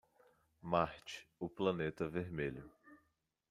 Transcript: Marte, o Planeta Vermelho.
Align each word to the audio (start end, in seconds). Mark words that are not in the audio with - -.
Marte, 0.63 1.27
o 1.39 1.47
Planeta 1.47 2.09
Vermelho. 2.09 2.67